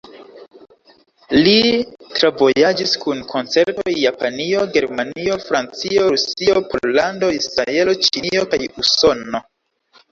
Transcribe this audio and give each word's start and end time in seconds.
Li 1.47 1.53
travojaĝis 2.19 2.93
kun 3.03 3.21
koncertoj 3.35 3.95
Japanio, 4.07 4.65
Germanio, 4.79 5.39
Francio, 5.45 6.09
Rusio, 6.17 6.67
Pollando, 6.75 7.33
Israelo, 7.45 7.99
Ĉinio 8.09 8.49
kaj 8.57 8.65
Usono. 8.85 9.47